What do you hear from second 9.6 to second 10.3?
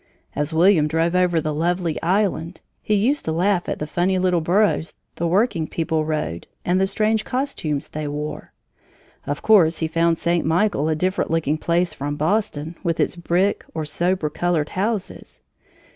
he found